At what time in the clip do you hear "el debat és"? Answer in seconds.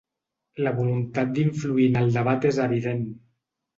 2.03-2.61